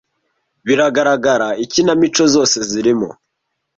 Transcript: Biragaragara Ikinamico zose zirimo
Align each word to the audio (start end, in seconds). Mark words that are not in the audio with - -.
Biragaragara 0.65 1.47
Ikinamico 1.63 2.23
zose 2.33 2.57
zirimo 2.69 3.09